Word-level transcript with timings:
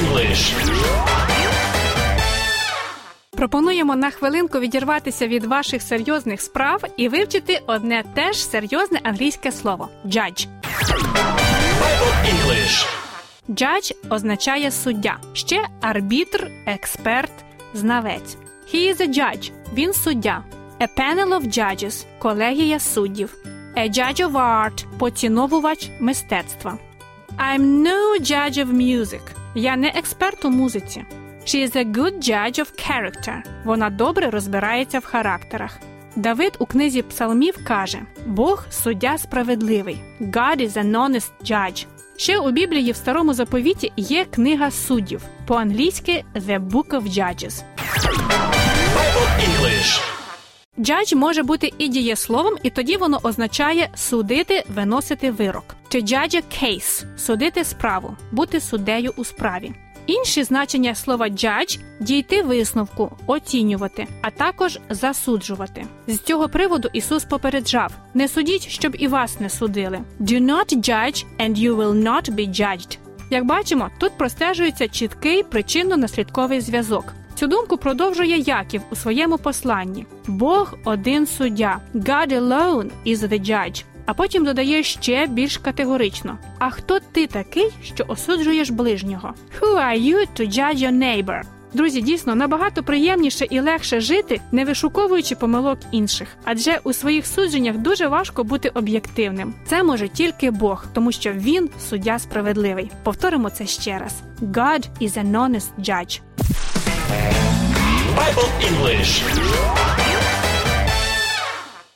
English. 0.00 0.54
Пропонуємо 3.30 3.96
на 3.96 4.10
хвилинку 4.10 4.58
відірватися 4.60 5.26
від 5.26 5.44
ваших 5.44 5.82
серйозних 5.82 6.40
справ 6.40 6.82
і 6.96 7.08
вивчити 7.08 7.62
одне 7.66 8.04
теж 8.14 8.36
серйозне 8.36 9.00
англійське 9.02 9.52
слово 9.52 9.88
judge. 10.06 10.48
Bible 11.82 12.14
English. 12.32 12.86
Judge 13.48 13.94
означає 14.10 14.70
суддя, 14.70 15.16
ще 15.32 15.68
арбітр, 15.80 16.50
експерт, 16.66 17.32
знавець. 17.74 18.36
He 18.74 18.94
is 18.94 19.00
a 19.00 19.08
judge. 19.08 19.50
Він 19.74 19.92
суддя. 19.92 20.42
A 20.80 20.86
panel 20.98 21.28
of 21.28 21.58
judges– 21.58 22.06
колегія 22.18 22.80
суддів. 22.80 23.34
A 23.76 23.90
judge 23.90 24.28
of 24.28 24.32
art– 24.32 24.84
поціновувач 24.98 25.90
мистецтва. 26.00 26.78
I'm 27.38 27.82
no 27.82 28.20
judge 28.20 28.58
of 28.58 28.72
music. 28.72 29.41
Я 29.54 29.76
не 29.76 29.88
експерт 29.88 30.44
у 30.44 30.50
музиці. 30.50 31.04
She 31.44 31.68
is 31.68 31.76
a 31.76 31.92
good 31.92 32.30
judge 32.30 32.58
of 32.58 32.90
character. 32.90 33.42
Вона 33.64 33.90
добре 33.90 34.30
розбирається 34.30 34.98
в 34.98 35.04
характерах. 35.04 35.78
Давид 36.16 36.56
у 36.58 36.66
книзі 36.66 37.02
Псалмів 37.02 37.64
каже: 37.64 37.98
Бог 38.26 38.66
суддя 38.70 39.18
справедливий. 39.18 40.00
God 40.20 40.56
is 40.60 40.72
an 40.72 40.90
honest 40.90 41.30
judge. 41.44 41.86
Ще 42.16 42.38
у 42.38 42.50
Біблії 42.50 42.92
в 42.92 42.96
старому 42.96 43.34
заповіті 43.34 43.92
є 43.96 44.24
книга 44.24 44.70
суддів, 44.70 45.22
по-англійськи 45.46 46.24
The 46.34 46.68
Book 46.68 46.88
of 46.88 47.02
Judges. 47.02 47.62
English. 49.48 50.21
Judge 50.82 51.14
може 51.14 51.42
бути 51.42 51.72
і 51.78 51.88
дієсловом, 51.88 52.54
і 52.62 52.70
тоді 52.70 52.96
воно 52.96 53.20
означає 53.22 53.90
судити, 53.94 54.64
виносити 54.74 55.30
вирок. 55.30 55.76
To 55.90 56.02
judge 56.02 56.42
case– 56.62 57.04
судити 57.16 57.64
справу, 57.64 58.16
бути 58.32 58.60
суддею 58.60 59.12
у 59.16 59.24
справі. 59.24 59.72
Інші 60.06 60.44
значення 60.44 60.94
слова 60.94 61.28
judge– 61.28 61.80
дійти 62.00 62.42
висновку, 62.42 63.12
оцінювати, 63.26 64.06
а 64.22 64.30
також 64.30 64.78
засуджувати. 64.90 65.86
З 66.06 66.18
цього 66.18 66.48
приводу 66.48 66.88
Ісус 66.92 67.24
попереджав: 67.24 67.92
не 68.14 68.28
судіть, 68.28 68.68
щоб 68.68 68.96
і 68.98 69.08
вас 69.08 69.40
не 69.40 69.50
судили. 69.50 70.00
Do 70.20 70.40
not 70.40 70.76
judge, 70.76 71.24
and 71.38 71.56
you 71.56 71.76
will 71.76 72.02
not 72.02 72.30
be 72.30 72.48
judged. 72.48 72.98
Як 73.30 73.44
бачимо, 73.44 73.90
тут 73.98 74.18
простежується 74.18 74.88
чіткий 74.88 75.42
причинно-наслідковий 75.42 76.60
зв'язок. 76.60 77.14
Цю 77.34 77.46
думку 77.46 77.76
продовжує 77.76 78.38
Яків 78.38 78.82
у 78.90 78.96
своєму 78.96 79.38
посланні: 79.38 80.06
Бог 80.26 80.74
один 80.84 81.26
суддя, 81.26 81.78
God 81.94 82.32
alone 82.32 82.90
is 83.06 83.16
the 83.16 83.40
judge. 83.40 83.84
А 84.06 84.14
потім 84.14 84.44
додає 84.44 84.82
ще 84.82 85.26
більш 85.26 85.56
категорично: 85.56 86.38
А 86.58 86.70
хто 86.70 86.98
ти 87.12 87.26
такий, 87.26 87.70
що 87.82 88.04
осуджуєш 88.08 88.70
ближнього? 88.70 89.34
Who 89.60 89.74
are 89.74 90.02
you 90.02 90.26
to 90.36 90.48
judge 90.48 90.76
your 90.76 90.92
neighbor? 90.92 91.42
Друзі, 91.74 92.02
дійсно 92.02 92.34
набагато 92.34 92.82
приємніше 92.82 93.46
і 93.50 93.60
легше 93.60 94.00
жити, 94.00 94.40
не 94.52 94.64
вишуковуючи 94.64 95.34
помилок 95.34 95.78
інших, 95.90 96.28
адже 96.44 96.80
у 96.84 96.92
своїх 96.92 97.26
судженнях 97.26 97.76
дуже 97.76 98.08
важко 98.08 98.44
бути 98.44 98.68
об'єктивним. 98.68 99.54
Це 99.66 99.82
може 99.82 100.08
тільки 100.08 100.50
Бог, 100.50 100.86
тому 100.92 101.12
що 101.12 101.32
він 101.32 101.70
суддя 101.90 102.18
справедливий. 102.18 102.90
Повторимо 103.02 103.50
це 103.50 103.66
ще 103.66 103.98
раз: 103.98 104.14
God 104.42 104.88
is 105.00 105.18
an 105.18 105.30
honest 105.30 105.70
judge. 105.78 106.20
Bible 108.16 108.48
English. 108.60 110.01